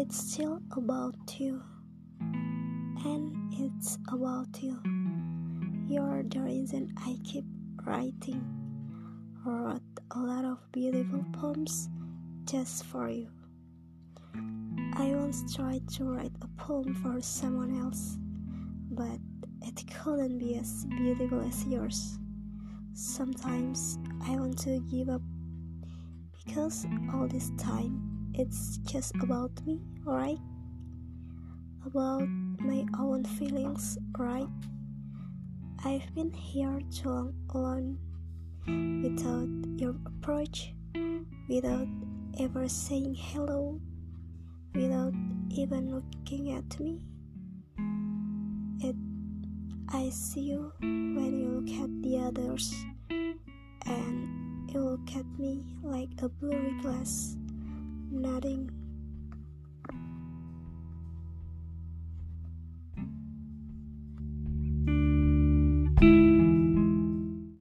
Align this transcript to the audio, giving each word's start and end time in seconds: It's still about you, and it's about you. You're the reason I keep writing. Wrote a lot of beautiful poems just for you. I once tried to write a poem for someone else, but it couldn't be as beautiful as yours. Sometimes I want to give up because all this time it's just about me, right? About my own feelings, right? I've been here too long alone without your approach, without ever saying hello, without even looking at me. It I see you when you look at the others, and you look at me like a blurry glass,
It's 0.00 0.16
still 0.16 0.62
about 0.76 1.16
you, 1.40 1.60
and 2.20 3.52
it's 3.52 3.98
about 4.12 4.46
you. 4.62 4.80
You're 5.88 6.22
the 6.22 6.38
reason 6.38 6.94
I 6.98 7.18
keep 7.24 7.44
writing. 7.84 8.40
Wrote 9.44 9.82
a 10.12 10.18
lot 10.20 10.44
of 10.44 10.58
beautiful 10.70 11.24
poems 11.32 11.88
just 12.44 12.84
for 12.84 13.10
you. 13.10 13.28
I 14.94 15.16
once 15.16 15.52
tried 15.52 15.88
to 15.94 16.04
write 16.04 16.36
a 16.42 16.62
poem 16.62 16.94
for 17.02 17.20
someone 17.20 17.76
else, 17.80 18.18
but 18.92 19.18
it 19.62 19.82
couldn't 19.92 20.38
be 20.38 20.58
as 20.58 20.86
beautiful 20.96 21.40
as 21.40 21.66
yours. 21.66 22.20
Sometimes 22.94 23.98
I 24.28 24.36
want 24.36 24.60
to 24.60 24.78
give 24.78 25.08
up 25.08 25.22
because 26.46 26.86
all 27.12 27.26
this 27.26 27.50
time 27.58 28.17
it's 28.34 28.78
just 28.78 29.14
about 29.22 29.50
me, 29.66 29.80
right? 30.04 30.38
About 31.86 32.28
my 32.58 32.84
own 32.98 33.24
feelings, 33.24 33.98
right? 34.16 34.48
I've 35.84 36.12
been 36.14 36.32
here 36.32 36.80
too 36.90 37.08
long 37.08 37.34
alone 37.54 37.98
without 39.02 39.48
your 39.80 39.94
approach, 40.04 40.74
without 41.48 41.86
ever 42.40 42.68
saying 42.68 43.14
hello, 43.16 43.80
without 44.74 45.14
even 45.50 45.94
looking 45.94 46.52
at 46.52 46.80
me. 46.80 47.00
It 48.80 48.96
I 49.90 50.10
see 50.10 50.52
you 50.52 50.72
when 50.80 51.40
you 51.40 51.48
look 51.48 51.70
at 51.80 52.02
the 52.02 52.18
others, 52.18 52.74
and 53.86 54.68
you 54.70 54.80
look 54.80 55.16
at 55.16 55.24
me 55.38 55.64
like 55.82 56.10
a 56.20 56.28
blurry 56.28 56.76
glass, 56.82 57.37